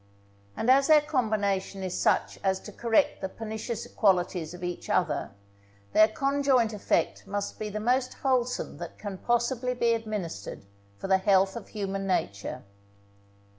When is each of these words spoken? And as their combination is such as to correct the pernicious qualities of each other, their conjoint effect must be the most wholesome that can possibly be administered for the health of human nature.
And 0.57 0.71
as 0.71 0.87
their 0.87 1.01
combination 1.01 1.83
is 1.83 1.95
such 1.95 2.39
as 2.43 2.59
to 2.61 2.71
correct 2.71 3.21
the 3.21 3.29
pernicious 3.29 3.85
qualities 3.85 4.51
of 4.51 4.63
each 4.63 4.89
other, 4.89 5.29
their 5.93 6.07
conjoint 6.07 6.73
effect 6.73 7.27
must 7.27 7.59
be 7.59 7.69
the 7.69 7.79
most 7.79 8.15
wholesome 8.15 8.79
that 8.79 8.97
can 8.97 9.19
possibly 9.19 9.75
be 9.75 9.93
administered 9.93 10.65
for 10.97 11.07
the 11.07 11.19
health 11.19 11.55
of 11.55 11.67
human 11.67 12.07
nature. 12.07 12.63